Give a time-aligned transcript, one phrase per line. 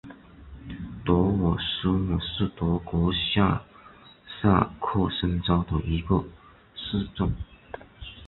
[1.05, 3.61] 德尔苏姆是德国下
[4.41, 6.17] 萨克森州的一个
[6.73, 7.31] 市镇。